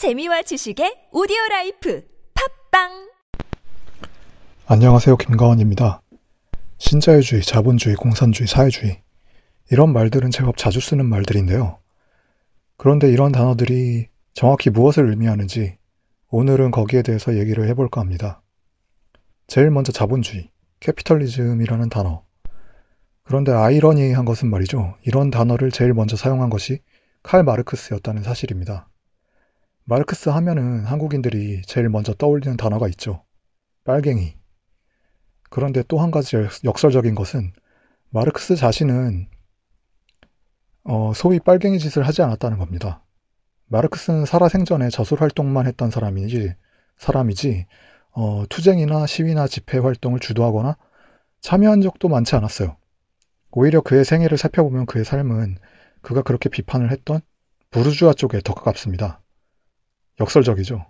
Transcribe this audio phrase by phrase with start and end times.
[0.00, 2.02] 재미와 지식의 오디오 라이프
[2.70, 3.10] 팟빵
[4.64, 5.18] 안녕하세요.
[5.18, 6.00] 김가원입니다.
[6.78, 9.02] 신자유주의, 자본주의, 공산주의, 사회주의.
[9.70, 11.80] 이런 말들은 제법 자주 쓰는 말들인데요.
[12.78, 15.76] 그런데 이런 단어들이 정확히 무엇을 의미하는지
[16.30, 18.40] 오늘은 거기에 대해서 얘기를 해볼까 합니다.
[19.48, 20.48] 제일 먼저 자본주의,
[20.80, 22.24] capitalism이라는 단어.
[23.22, 24.96] 그런데 아이러니한 것은 말이죠.
[25.02, 26.80] 이런 단어를 제일 먼저 사용한 것이
[27.22, 28.89] 칼 마르크스였다는 사실입니다.
[29.90, 33.24] 마르크스 하면은 한국인들이 제일 먼저 떠올리는 단어가 있죠.
[33.82, 34.36] 빨갱이.
[35.50, 37.52] 그런데 또 한 가지 역설적인 것은
[38.10, 39.26] 마르크스 자신은
[40.84, 43.02] 어, 소위 빨갱이 짓을 하지 않았다는 겁니다.
[43.66, 46.54] 마르크스는 살아생전에 저술 활동만 했던 사람이지,
[46.96, 47.66] 사람이지,
[48.12, 50.76] 어, 투쟁이나 시위나 집회 활동을 주도하거나
[51.40, 52.76] 참여한 적도 많지 않았어요.
[53.50, 55.58] 오히려 그의 생애를 살펴보면 그의 삶은
[56.00, 57.22] 그가 그렇게 비판을 했던
[57.72, 59.20] 부르주아 쪽에 더 가깝습니다.
[60.20, 60.84] 역설적이죠.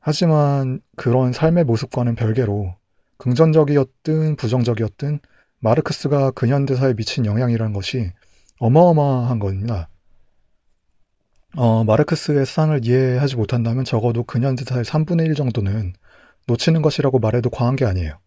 [0.00, 2.74] 하지만 그런 삶의 모습과는 별개로
[3.18, 5.20] 긍정적이었든 부정적이었든
[5.60, 8.10] 마르크스가 근현대사에 미친 영향이라는 것이
[8.58, 9.88] 어마어마한 겁니다.
[11.56, 15.92] 어, 마르크스의 사상을 이해하지 못한다면 적어도 근현대사의 3분의 1 정도는
[16.46, 18.18] 놓치는 것이라고 말해도 과한 게 아니에요.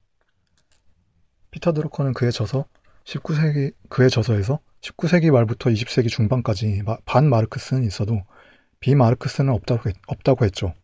[1.52, 2.66] 피터 드루커는 그의 저서
[3.06, 8.22] 19세기 그의 저서에서 19세기 말부터 20세기 중반까지 반 마르크스는 있어도
[8.86, 10.76] 비마르크스는 없다고, 했, 없다고 했죠.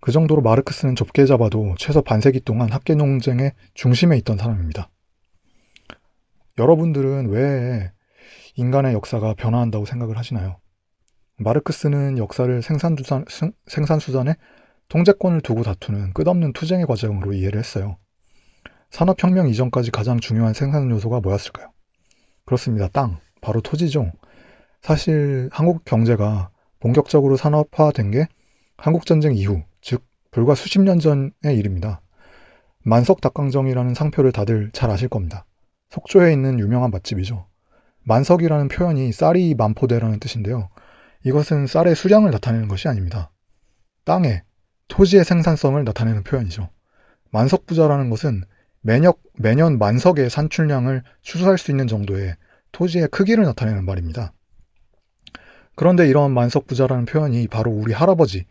[0.00, 4.90] 그 정도로 마르크스는 좁게 잡아도 최소 반세기 동안 학계 논쟁의 중심에 있던 사람입니다.
[6.58, 7.92] 여러분들은 왜
[8.56, 10.60] 인간의 역사가 변화한다고 생각을 하시나요?
[11.38, 13.24] 마르크스는 역사를 생산수단,
[13.66, 14.34] 생산수단에
[14.88, 17.96] 통제권을 두고 다투는 끝없는 투쟁의 과정으로 이해를 했어요.
[18.90, 21.72] 산업혁명 이전까지 가장 중요한 생산 요소가 뭐였을까요?
[22.44, 22.88] 그렇습니다.
[22.88, 23.18] 땅.
[23.40, 24.12] 바로 토지죠.
[24.82, 28.28] 사실 한국 경제가 본격적으로 산업화된 게
[28.76, 32.00] 한국전쟁 이후, 즉 불과 수십 년 전의 일입니다.
[32.84, 35.44] 만석 닭강정이라는 상표를 다들 잘 아실 겁니다.
[35.90, 37.46] 속초에 있는 유명한 맛집이죠.
[38.04, 40.68] 만석이라는 표현이 쌀이 만포대라는 뜻인데요.
[41.24, 43.30] 이것은 쌀의 수량을 나타내는 것이 아닙니다.
[44.04, 44.42] 땅의,
[44.88, 46.70] 토지의 생산성을 나타내는 표현이죠.
[47.30, 48.42] 만석부자라는 것은
[48.80, 52.36] 매년, 매년 만석의 산출량을 추수할 수 있는 정도의
[52.72, 54.32] 토지의 크기를 나타내는 말입니다.
[55.78, 58.46] 그런데 이런 만석 부자라는 표현이 바로 우리 할아버지,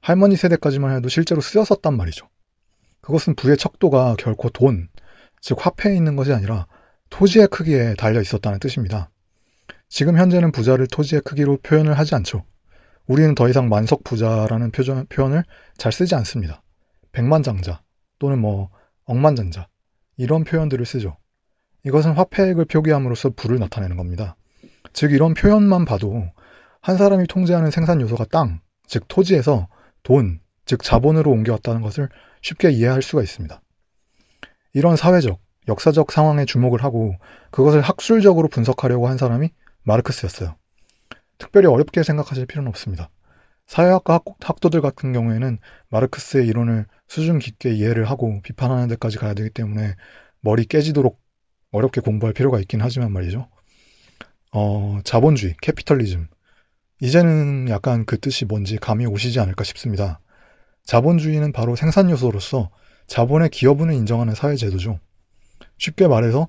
[0.00, 2.28] 할머니 세대까지만 해도 실제로 쓰였었단 말이죠.
[3.02, 4.88] 그것은 부의 척도가 결코 돈,
[5.40, 6.66] 즉 화폐에 있는 것이 아니라
[7.08, 9.10] 토지의 크기에 달려 있었다는 뜻입니다.
[9.88, 12.44] 지금 현재는 부자를 토지의 크기로 표현을 하지 않죠.
[13.06, 15.44] 우리는 더 이상 만석 부자라는 표현, 표현을
[15.76, 16.64] 잘 쓰지 않습니다.
[17.12, 17.80] 백만장자
[18.18, 18.70] 또는 뭐
[19.04, 19.68] 억만장자
[20.16, 21.16] 이런 표현들을 쓰죠.
[21.84, 24.34] 이것은 화폐액을 표기함으로써 부를 나타내는 겁니다.
[24.92, 26.28] 즉 이런 표현만 봐도
[26.82, 29.68] 한 사람이 통제하는 생산 요소가 땅, 즉 토지에서
[30.02, 32.08] 돈, 즉 자본으로 옮겨왔다는 것을
[32.42, 33.62] 쉽게 이해할 수가 있습니다.
[34.74, 37.14] 이런 사회적, 역사적 상황에 주목을 하고
[37.52, 39.50] 그것을 학술적으로 분석하려고 한 사람이
[39.84, 40.56] 마르크스였어요.
[41.38, 43.10] 특별히 어렵게 생각하실 필요는 없습니다.
[43.66, 49.94] 사회학과 학도들 같은 경우에는 마르크스의 이론을 수준 깊게 이해를 하고 비판하는 데까지 가야 되기 때문에
[50.40, 51.20] 머리 깨지도록
[51.70, 53.48] 어렵게 공부할 필요가 있긴 하지만 말이죠.
[54.52, 56.26] 어, 자본주의, 캐피털리즘,
[57.02, 60.20] 이제는 약간 그 뜻이 뭔지 감이 오시지 않을까 싶습니다.
[60.84, 62.70] 자본주의는 바로 생산 요소로서
[63.08, 65.00] 자본의 기여분을 인정하는 사회제도죠.
[65.78, 66.46] 쉽게 말해서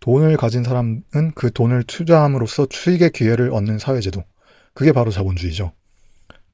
[0.00, 4.22] 돈을 가진 사람은 그 돈을 투자함으로써 수익의 기회를 얻는 사회제도.
[4.74, 5.72] 그게 바로 자본주의죠.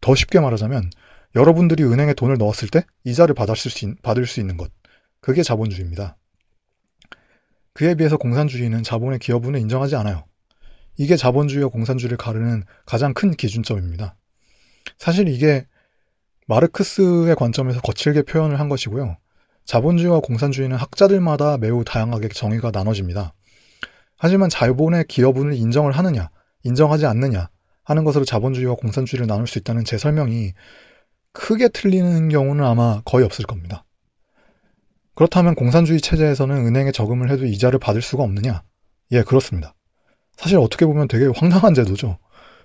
[0.01, 0.89] 더 쉽게 말하자면
[1.35, 3.69] 여러분들이 은행에 돈을 넣었을 때 이자를 받을 수,
[4.01, 4.71] 받을 수 있는 것.
[5.21, 6.17] 그게 자본주의입니다.
[7.73, 10.30] 그에 비해서 공산주의는 자본의 기여분을 인정하지 않아요.
[11.01, 14.17] 이게 자본주의와 공산주의를 가르는 가장 큰 기준점입니다.
[14.99, 15.67] 사실 이게
[16.47, 19.17] 마르크스의 관점에서 거칠게 표현을 한 것이고요.
[19.65, 23.33] 자본주의와 공산주의는 학자들마다 매우 다양하게 정의가 나눠집니다.
[24.19, 26.29] 하지만 자본의 기여분을 인정을 하느냐,
[26.65, 27.49] 인정하지 않느냐
[27.83, 30.53] 하는 것으로 자본주의와 공산주의를 나눌 수 있다는 제 설명이
[31.33, 33.87] 크게 틀리는 경우는 아마 거의 없을 겁니다.
[35.15, 38.65] 그렇다면 공산주의 체제에서는 은행에 저금을 해도 이자를 받을 수가 없느냐?
[39.13, 39.75] 예, 그렇습니다.
[40.41, 42.19] 사실 어떻게 보면 되게 황당한 제도죠.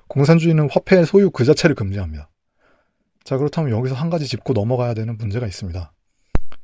[0.07, 2.29] 공산주의는 화폐의 소유 그 자체를 금지합니다.
[3.25, 5.91] 자, 그렇다면 여기서 한 가지 짚고 넘어가야 되는 문제가 있습니다.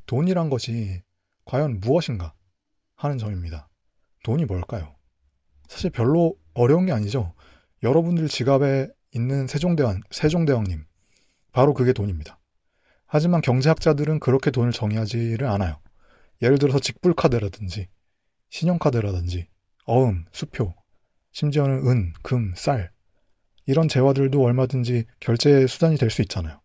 [0.06, 1.02] 돈이란 것이
[1.44, 2.34] 과연 무엇인가
[2.96, 3.68] 하는 점입니다.
[4.24, 4.96] 돈이 뭘까요?
[5.68, 7.34] 사실 별로 어려운 게 아니죠.
[7.84, 10.86] 여러분들 지갑에 있는 세종대왕, 세종대왕님.
[11.52, 12.40] 바로 그게 돈입니다.
[13.06, 15.82] 하지만 경제학자들은 그렇게 돈을 정의하지를 않아요.
[16.42, 17.90] 예를 들어서 직불카드라든지,
[18.50, 19.50] 신용카드라든지,
[19.88, 20.74] 어음, 수표,
[21.32, 22.92] 심지어는 은, 금, 쌀.
[23.66, 26.60] 이런 재화들도 얼마든지 결제 수단이 될 수 있잖아요.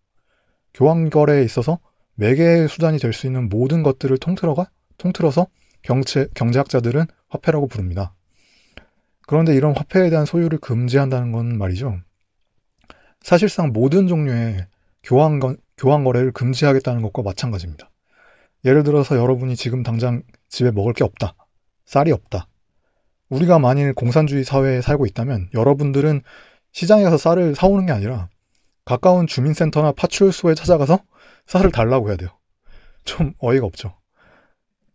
[0.75, 1.79] 교환 거래에 있어서
[2.15, 5.47] 매개의 수단이 될 수 있는 모든 것들을 통틀어가 통틀어서
[5.83, 8.15] 경제, 경제학자들은 화폐라고 부릅니다.
[9.27, 11.99] 그런데 이런 화폐에 대한 소유를 금지한다는 건 말이죠.
[13.21, 14.67] 사실상 모든 종류의
[15.03, 15.41] 교환,
[15.77, 17.91] 교환 거래를 금지하겠다는 것과 마찬가지입니다.
[18.65, 21.35] 예를 들어서 여러분이 지금 당장 집에 먹을 게 없다.
[21.85, 22.49] 쌀이 없다.
[23.29, 26.23] 우리가 만일 공산주의 사회에 살고 있다면 여러분들은
[26.73, 28.29] 시장에서 쌀을 사오는 게 아니라
[28.85, 31.01] 가까운 주민센터나 파출소에 찾아가서
[31.47, 32.31] 쌀을 달라고 해야 돼요.
[33.05, 33.97] 좀 어이가 없죠.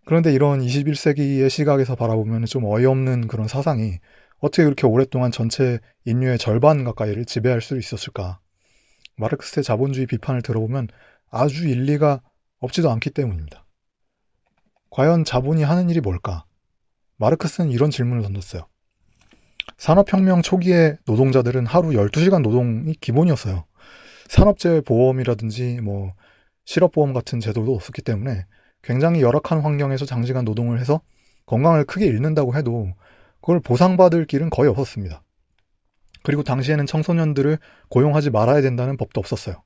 [0.06, 4.00] 그런데 이런 21세기의 시각에서 바라보면 좀 어이없는 그런 사상이
[4.40, 8.40] 어떻게 그렇게 오랫동안 전체 인류의 절반 가까이를 지배할 수 있었을까?
[9.18, 10.88] 마르크스의 자본주의 비판을 들어보면
[11.30, 12.22] 아주 일리가
[12.60, 13.66] 없지도 않기 때문입니다.
[14.90, 16.46] 과연 자본이 하는 일이 뭘까?
[17.22, 18.68] 마르크스는 이런 질문을 던졌어요.
[19.78, 23.66] 산업혁명 초기에 노동자들은 하루 12시간 노동이 기본이었어요.
[24.28, 26.14] 산업재해 보험이라든지 뭐
[26.66, 28.46] 실업보험 같은 제도도 없었기 때문에
[28.82, 31.02] 굉장히 열악한 환경에서 장시간 노동을 해서
[31.46, 32.94] 건강을 크게 잃는다고 해도
[33.40, 35.24] 그걸 보상받을 길은 거의 없었습니다.
[36.24, 37.58] 그리고 당시에는 청소년들을
[37.90, 39.62] 고용하지 말아야 된다는 법도 없었어요.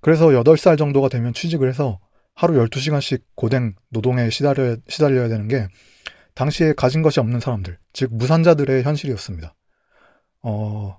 [0.00, 2.00] 그래서 8살 정도가 되면 취직을 해서
[2.34, 5.68] 하루 12시간씩 고된 노동에 시달려야, 시달려야 되는 게
[6.34, 9.54] 당시에 가진 것이 없는 사람들, 즉 무산자들의 현실이었습니다.
[10.42, 10.98] 어,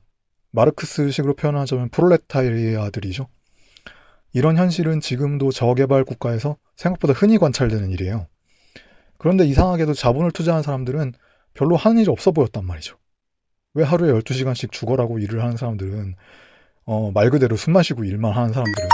[0.52, 3.28] 마르크스식으로 표현하자면 프롤레타리아들이죠.
[4.34, 8.28] 이런 현실은 지금도 저개발 국가에서 생각보다 흔히 관찰되는 일이에요.
[9.18, 11.14] 그런데 이상하게도 자본을 투자한 사람들은
[11.54, 12.98] 별로 하는 일이 없어 보였단 말이죠.
[13.74, 16.16] 왜 하루에 12시간씩 죽어라고 일을 하는 사람들은
[16.86, 18.90] 어, 말 그대로 숨 마시고 일만 하는 사람들은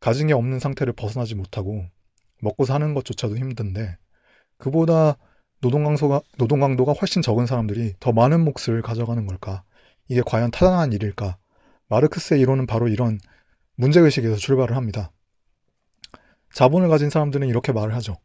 [0.00, 1.84] 가진 게 없는 상태를 벗어나지 못하고
[2.40, 3.98] 먹고 사는 것조차도 힘든데
[4.60, 5.16] 그보다
[5.60, 9.62] 노동 강도가, 노동 강도가 훨씬 적은 사람들이 더 많은 몫을 가져가는 걸까?
[10.08, 11.36] 이게 과연 타당한 일일까?
[11.88, 13.18] 마르크스의 이론은 바로 이런
[13.74, 15.10] 문제의식에서 출발을 합니다.
[16.52, 18.16] 자본을 가진 사람들은 이렇게 말을 하죠.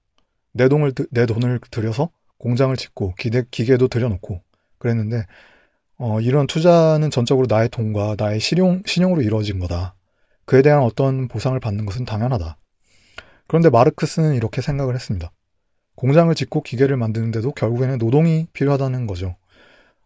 [0.52, 4.42] 내 돈을, 내 돈을 들여서 공장을 짓고 기대, 기계도 들여놓고
[4.78, 5.26] 그랬는데
[5.98, 9.96] 어, 이런 투자는 전적으로 나의 돈과 나의 신용, 신용으로 이루어진 거다.
[10.46, 12.58] 그에 대한 어떤 보상을 받는 것은 당연하다.
[13.48, 15.32] 그런데 마르크스는 이렇게 생각을 했습니다.
[15.96, 19.36] 공장을 짓고 기계를 만드는데도 결국에는 노동이 필요하다는 거죠.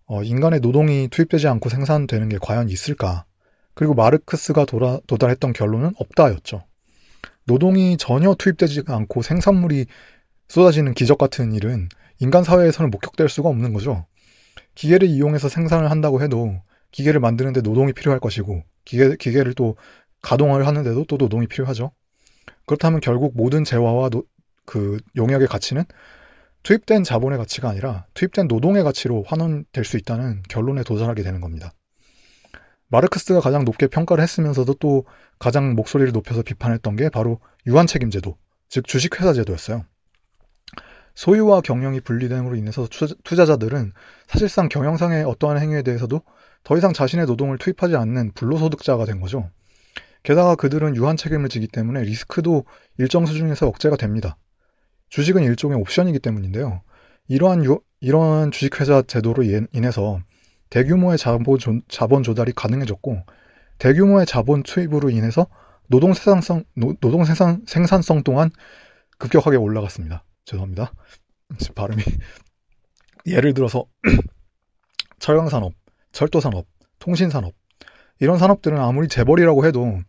[0.06, 3.26] 어, 인간의 노동이 투입되지 않고 생산되는 게 과연 있을까?
[3.74, 6.64] 그리고 마르크스가 도라, 도달했던 결론은 없다였죠.
[7.46, 9.86] 노동이 전혀 투입되지 않고 생산물이
[10.48, 11.90] 쏟아지는 기적 같은 일은
[12.20, 14.06] 인간 사회에서는 목격될 수가 없는 거죠.
[14.76, 16.62] 기계를 이용해서 생산을 한다고 해도
[16.92, 19.76] 기계를 만드는데 노동이 필요할 것이고 기계, 기계를 또
[20.22, 21.92] 가동을 하는데도 또 노동이 필요하죠.
[22.66, 24.24] 그렇다면 결국 모든 재화와 노,
[24.70, 25.84] 그 용역의 가치는
[26.62, 31.74] 투입된 자본의 가치가 아니라 투입된 노동의 가치로 환원될 수 있다는 결론에 도달하게 되는 겁니다.
[32.90, 35.06] 마르크스가 가장 높게 평가를 했으면서도 또
[35.40, 38.38] 가장 목소리를 높여서 비판했던 게 바로 유한 책임제도,
[38.68, 39.86] 즉 주식회사 제도였어요.
[41.16, 42.88] 소유와 경영이 분리됨으로 인해서
[43.24, 43.94] 투자자들은
[44.28, 46.22] 사실상 경영상의 어떠한 행위에 대해서도
[46.64, 49.50] 더 이상 자신의 노동을 투입하지 않는 불로소득자가 된 거죠.
[50.22, 52.66] 게다가 그들은 유한 책임을 지기 때문에 리스크도
[53.00, 54.38] 일정 수준에서 억제가 됩니다.
[55.10, 56.82] 주식은 일종의 옵션이기 때문인데요.
[57.28, 60.20] 이러한 유, 이러한 주식회사 제도로 인해서
[60.70, 63.24] 대규모의 자본, 조, 자본 조달이 가능해졌고
[63.80, 65.48] 대규모의 자본 투입으로 인해서
[65.88, 68.52] 노동 생산성 노동 생산 생산성 또한
[69.18, 70.24] 급격하게 올라갔습니다.
[70.46, 70.94] 죄송합니다.
[71.76, 72.04] 발음이
[73.26, 73.86] 예를 들어서
[75.20, 75.74] 철강산업,
[76.12, 76.66] 철도산업,
[77.00, 77.54] 통신산업
[78.20, 80.00] 이런 산업들은 아무리 재벌이라고 해도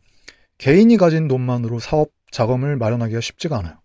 [0.58, 3.80] 개인이 가진 돈만으로 사업 자금을 마련하기가 쉽지가 않아요.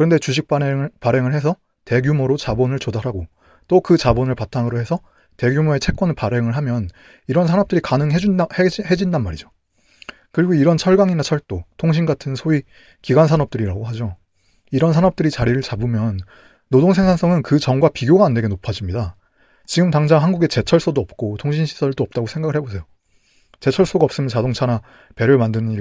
[0.00, 3.26] 그런데 주식 발행을, 발행을 해서 대규모로 자본을 조달하고
[3.68, 4.98] 또 그 자본을 바탕으로 해서
[5.36, 6.88] 대규모의 채권을 발행을 하면
[7.26, 9.50] 이런 산업들이 가능해진다, 해진단 말이죠.
[10.32, 12.62] 그리고 이런 철강이나 철도, 통신 같은 소위
[13.02, 14.16] 기관 산업들이라고 하죠.
[14.70, 16.18] 이런 산업들이 자리를 잡으면
[16.70, 19.16] 노동 생산성은 그 전과 비교가 안 되게 높아집니다.
[19.66, 22.86] 지금 당장 한국에 제철소도 없고 통신시설도 없다고 생각을 해보세요.
[23.60, 24.80] 제철소가 없으면 자동차나
[25.14, 25.72] 배를 만드는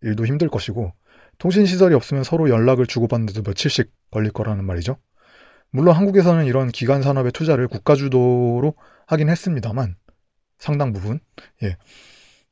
[0.00, 0.94] 일도 힘들 것이고
[1.38, 4.96] 통신시설이 없으면 서로 연락을 주고받는데도 며칠씩 걸릴 거라는 말이죠.
[5.70, 8.74] 물론 한국에서는 이런 기간 산업의 투자를 국가 주도로
[9.06, 9.96] 하긴 했습니다만
[10.58, 11.20] 상당 부분
[11.62, 11.76] 예.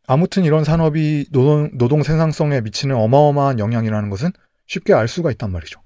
[0.07, 4.33] 아무튼 이런 산업이 노동, 노동 생산성에 미치는 어마어마한 영향이라는 것은
[4.67, 5.81] 쉽게 알 수가 있단 말이죠.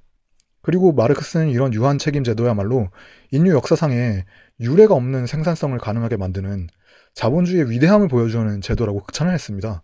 [0.60, 2.90] 그리고 마르크스는 이런 유한 책임 제도야말로
[3.30, 4.24] 인류 역사상에
[4.60, 6.68] 유례가 없는 생산성을 가능하게 만드는
[7.14, 9.82] 자본주의의 위대함을 보여주는 제도라고 극찬을 했습니다.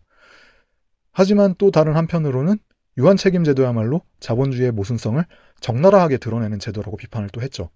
[1.12, 2.59] 하지만 또 다른 한편으로는
[2.98, 5.24] 유한 책임 제도야말로 자본주의의 모순성을
[5.60, 7.70] 적나라하게 드러내는 제도라고 비판을 또 했죠.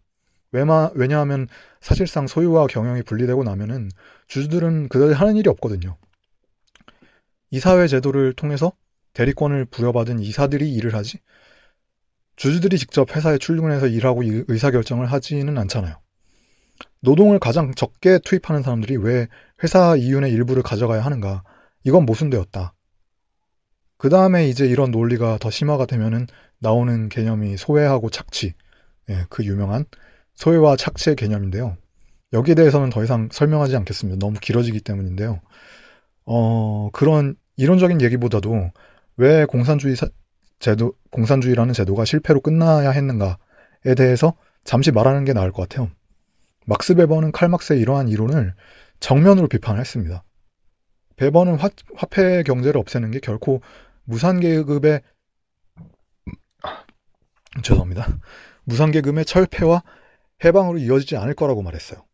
[0.52, 1.46] 왜마, 왜냐하면
[1.80, 3.90] 사실상 소유와 경영이 분리되고 나면은
[4.28, 5.96] 주주들은 그다지 하는 일이 없거든요.
[7.50, 8.72] 이사회 제도를 통해서
[9.14, 11.18] 대리권을 부여받은 이사들이 일을 하지
[12.36, 15.96] 주주들이 직접 회사에 출근해서 일하고 의사결정을 하지는 않잖아요.
[17.00, 19.28] 노동을 가장 적게 투입하는 사람들이 왜
[19.62, 21.42] 회사 이윤의 일부를 가져가야 하는가?
[21.84, 22.74] 이건 모순되었다.
[23.98, 26.28] 그 다음에 이제 이런 논리가 더 심화가 되면은
[26.60, 28.54] 나오는 개념이 소외하고 착취.
[29.10, 29.84] 예, 그 유명한
[30.34, 31.76] 소외와 착취의 개념인데요.
[32.32, 34.18] 여기에 대해서는 더 이상 설명하지 않겠습니다.
[34.18, 35.40] 너무 길어지기 때문인데요.
[36.26, 38.70] 어, 그런 이론적인 얘기보다도
[39.16, 40.08] 왜 공산주의 사,
[40.60, 45.90] 제도, 공산주의라는 제도가 실패로 끝나야 했는가에 대해서 잠시 말하는 게 나을 것 같아요.
[46.66, 48.54] 막스 베버는 칼막스의 이러한 이론을
[49.00, 50.22] 정면으로 비판했습니다.
[51.16, 53.60] 베버는 화, 화폐 경제를 없애는 게 결코
[54.08, 55.02] 무산계급의
[57.62, 58.18] 죄송합니다.
[58.64, 59.82] 무산계급의 철폐와
[60.44, 62.04] 해방으로 이어지지 않을 거라고 말했어요.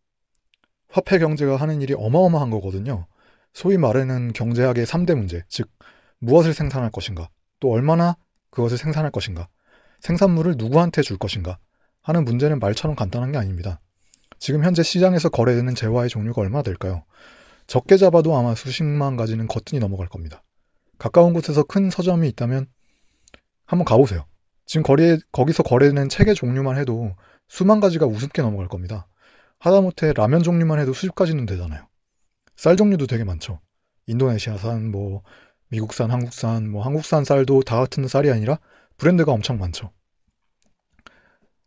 [0.88, 3.06] 화폐 경제가 하는 일이 어마어마한 거거든요.
[3.52, 5.70] 소위 말하는 경제학의 3대 문제, 즉
[6.18, 7.28] 무엇을 생산할 것인가,
[7.60, 8.16] 또 얼마나
[8.50, 9.48] 그것을 생산할 것인가,
[10.00, 11.58] 생산물을 누구한테 줄 것인가
[12.02, 13.80] 하는 문제는 말처럼 간단한 게 아닙니다.
[14.40, 17.04] 지금 현재 시장에서 거래되는 재화의 종류가 얼마나 될까요?
[17.68, 20.42] 적게 잡아도 아마 수십만 가지는 거뜬히 넘어갈 겁니다.
[20.98, 22.66] 가까운 곳에서 큰 서점이 있다면
[23.66, 24.26] 한번 가보세요.
[24.66, 27.14] 지금 거리에, 거기서 거래되는 책의 종류만 해도
[27.48, 29.06] 수만 가지가 우습게 넘어갈 겁니다.
[29.58, 31.86] 하다못해 라면 종류만 해도 수십 가지는 되잖아요.
[32.56, 33.60] 쌀 종류도 되게 많죠.
[34.06, 35.22] 인도네시아산, 뭐,
[35.68, 38.58] 미국산, 한국산, 뭐, 한국산 쌀도 다 같은 쌀이 아니라
[38.96, 39.90] 브랜드가 엄청 많죠.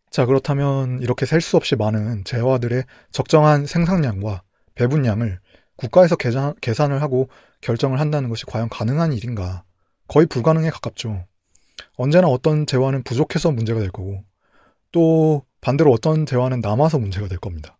[0.10, 4.43] 자, 그렇다면 이렇게 셀 수 없이 많은 재화들의 적정한 생산량과
[4.75, 5.39] 배분량을
[5.75, 7.29] 국가에서 계산, 계산을 하고
[7.62, 9.64] 결정을 한다는 것이 과연 가능한 일인가?
[10.08, 11.26] 거의 불가능에 가깝죠.
[11.96, 14.24] 언제나 어떤 재화는 부족해서 문제가 될 거고,
[14.92, 17.78] 또 반대로 어떤 재화는 남아서 문제가 될 겁니다.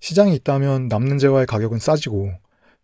[0.00, 2.32] 시장이 있다면 남는 재화의 가격은 싸지고,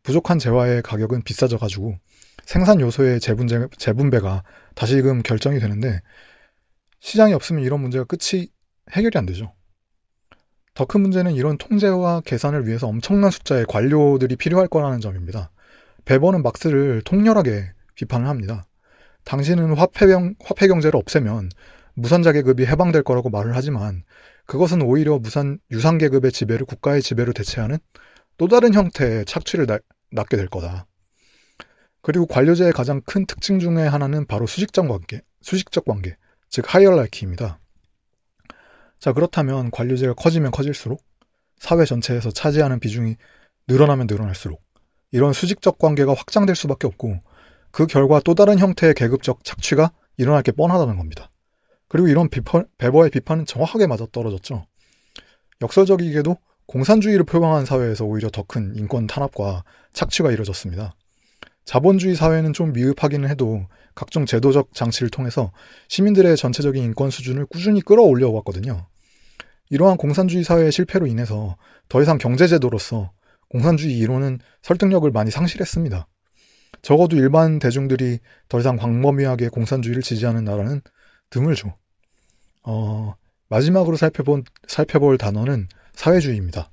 [0.03, 1.97] 부족한 재화의 가격은 비싸져 가지고,
[2.45, 4.43] 생산 요소의 재분배, 재분배가
[4.75, 6.01] 다시금 결정이 되는데,
[7.01, 8.49] 시장이 없으면 이런 문제가 끝이
[8.93, 9.53] 해결이 안 되죠.
[10.75, 15.51] 더 큰 문제는 이런 통제와 계산을 위해서 엄청난 숫자의 관료들이 필요할 거라는 점입니다.
[16.05, 18.67] 베버는 막스를 통렬하게 비판을 합니다.
[19.25, 21.51] 당신은 화폐병, 화폐 경제를 없애면
[21.95, 24.05] 무산자 계급이 해방될 거라고 말을 하지만
[24.47, 27.79] 그것은 오히려 무산 유산 계급의 지배를 국가의 지배로 대체하는
[28.39, 29.79] 또 다른 형태의 착취를 나,
[30.11, 30.87] 낳게 될 거다.
[32.01, 36.17] 그리고 관료제의 가장 큰 특징 중의 하나는 바로 수직적 관계, 수직적 관계,
[36.49, 37.59] 즉 하이얼라키입니다.
[38.99, 41.03] 자, 그렇다면 관료제가 커지면 커질수록
[41.59, 43.17] 사회 전체에서 차지하는 비중이
[43.67, 44.63] 늘어나면 늘어날수록
[45.11, 47.21] 이런 수직적 관계가 확장될 수밖에 없고
[47.71, 51.31] 그 결과 또 다른 형태의 계급적 착취가 일어날 게 뻔하다는 겁니다.
[51.89, 54.67] 그리고 이런 비판, 베버의 비판은 정확하게 맞아떨어졌죠.
[55.63, 56.37] 역설적이게도
[56.67, 60.95] 공산주의를 표방한 사회에서 오히려 더 큰 인권 탄압과 착취가 이뤄졌습니다.
[61.65, 65.53] 자본주의 사회는 좀 미흡하기는 해도 각종 제도적 장치를 통해서
[65.89, 68.87] 시민들의 전체적인 인권 수준을 꾸준히 끌어올려 왔거든요.
[69.71, 71.57] 이러한 공산주의 사회의 실패로 인해서
[71.89, 73.13] 더 이상 경제제도로서
[73.49, 76.07] 공산주의 이론은 설득력을 많이 상실했습니다.
[76.83, 80.81] 적어도 일반 대중들이 더 이상 광범위하게 공산주의를 지지하는 나라는
[81.31, 81.77] 드물죠.
[82.63, 83.15] 어,
[83.49, 86.71] 마지막으로 살펴본, 살펴볼 단어는 사회주의입니다.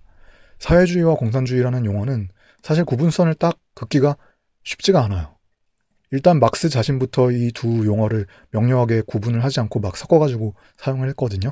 [0.60, 2.30] 사회주의와 공산주의라는 용어는
[2.62, 4.18] 사실 구분선을 딱 긋기가
[4.64, 5.36] 쉽지가 않아요.
[6.12, 11.52] 일단 막스 자신부터 이 두 용어를 명료하게 구분을 하지 않고 막 섞어가지고 사용을 했거든요.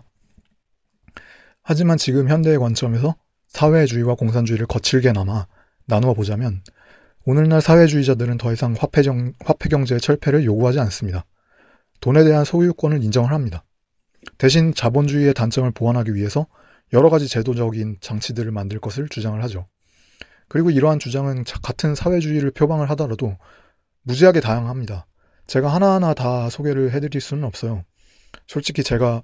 [1.61, 3.15] 하지만 지금 현대의 관점에서
[3.53, 5.47] 사회주의와 공산주의를 거칠게나마
[5.85, 6.61] 나누어 보자면
[7.25, 11.25] 오늘날 사회주의자들은 더 이상 화폐정, 화폐경제의 철폐를 요구하지 않습니다.
[12.01, 13.63] 돈에 대한 소유권을 인정을 합니다.
[14.37, 16.47] 대신 자본주의의 단점을 보완하기 위해서
[16.91, 19.67] 여러 가지 제도적인 장치들을 만들 것을 주장을 하죠.
[20.49, 23.37] 그리고 이러한 주장은 같은 사회주의를 표방을 하더라도
[24.01, 25.07] 무지하게 다양합니다.
[25.47, 27.85] 제가 하나하나 다 소개를 해드릴 수는 없어요.
[28.47, 29.23] 솔직히 제가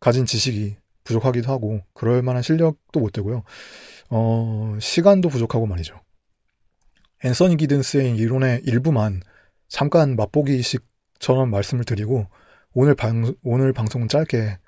[0.00, 3.44] 가진 지식이 부족하기도 하고 그럴 만한 실력도 못 되고요.
[4.10, 6.00] 어, 시간도 부족하고 말이죠.
[7.24, 9.22] 앤서니 기든스의 이론의 일부만
[9.68, 12.26] 잠깐 맛보기식처럼 말씀을 드리고
[12.72, 14.58] 오늘 방, 오늘 방송은 짧게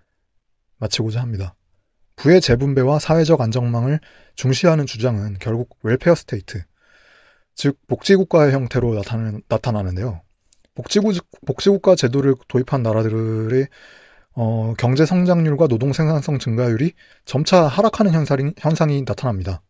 [0.78, 1.54] 마치고자 합니다.
[2.16, 4.00] 부의 재분배와 사회적 안전망을
[4.36, 6.64] 중시하는 주장은 결국 welfare state,
[7.54, 10.22] 즉 복지국가의 형태로 나타나는, 나타나는데요.
[10.74, 11.14] 복지국,
[11.46, 13.66] 복지국가 제도를 도입한 나라들의
[14.38, 16.92] 어, 경제 성장률과 노동 생산성 증가율이
[17.24, 19.62] 점차 하락하는 현상이, 현상이 나타납니다.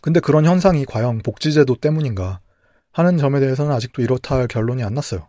[0.00, 2.40] 근데 그런 현상이 과연 복지제도 때문인가
[2.90, 5.28] 하는 점에 대해서는 아직도 이렇다 할 결론이 안 났어요.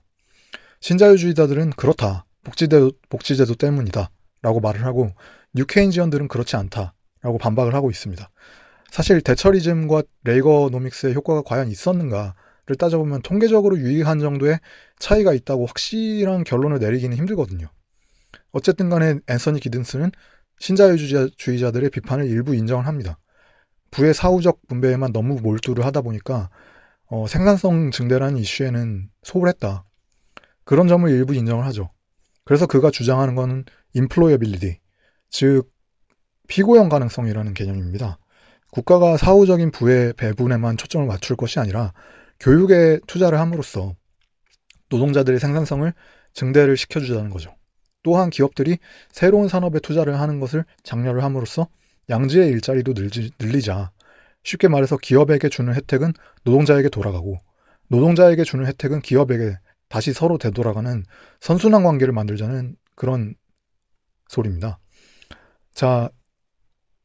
[0.79, 2.25] 신자유주의자들은 그렇다.
[2.43, 4.09] 복지제도, 복지제도 때문이다.
[4.41, 5.11] 라고 말을 하고
[5.53, 8.29] 뉴케인지언들은 그렇지 않다 라고 반박을 하고 있습니다.
[8.91, 14.59] 사실 대처리즘과 레이거노믹스의 효과가 과연 있었는가를 따져보면 통계적으로 유의한 정도의
[14.99, 17.67] 차이가 있다고 확실한 결론을 내리기는 힘들거든요.
[18.55, 20.11] 어쨌든 간에 앤서니 기든스는
[20.59, 23.19] 신자유주의자들의 비판을 일부 인정을 합니다.
[23.91, 26.49] 부의 사후적 분배에만 너무 몰두를 하다 보니까
[27.07, 29.83] 어, 생산성 증대라는 이슈에는 소홀했다.
[30.63, 31.91] 그런 점을 일부 인정을 하죠.
[32.45, 34.79] 그래서 그가 주장하는 것은 employability,
[35.29, 35.69] 즉
[36.47, 38.19] 피고형 가능성이라는 개념입니다.
[38.71, 41.91] 국가가 사후적인 부의 배분에만 초점을 맞출 것이 아니라
[42.39, 43.95] 교육에 투자를 함으로써
[44.87, 45.93] 노동자들의 생산성을
[46.33, 47.53] 증대를 시켜주자는 거죠.
[48.05, 48.77] 또한 기업들이
[49.11, 51.67] 새로운 산업에 투자를 하는 것을 장려를 함으로써
[52.07, 53.91] 양질의 일자리도 늘지, 늘리자.
[54.43, 57.39] 쉽게 말해서 기업에게 주는 혜택은 노동자에게 돌아가고
[57.87, 59.57] 노동자에게 주는 혜택은 기업에게
[59.89, 61.03] 다시 서로 되돌아가는
[61.39, 63.33] 선순환 관계를 만들자는 그런
[64.27, 64.77] 소리입니다.
[65.73, 66.11] 자,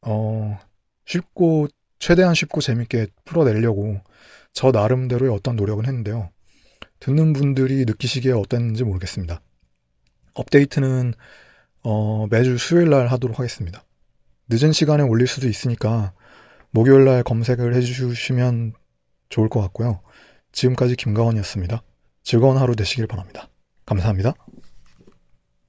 [0.01, 0.59] 어,
[1.05, 1.67] 쉽고
[1.97, 4.01] 최대한 쉽고 재밌게 풀어내려고
[4.53, 6.29] 저 나름대로의 어떤 노력은 했는데요.
[6.99, 9.41] 듣는 분들이 느끼시기에 어땠는지 모르겠습니다.
[10.33, 11.13] 업데이트는
[11.83, 13.83] 어, 매주 수요일 날 하도록 하겠습니다.
[14.49, 16.13] 늦은 시간에 올릴 수도 있으니까
[16.71, 18.73] 목요일 날 검색을 해주시면
[19.29, 20.01] 좋을 것 같고요.
[20.51, 21.81] 지금까지 김가원이었습니다.
[22.23, 23.49] 즐거운 하루 되시길 바랍니다.
[23.85, 24.35] 감사합니다.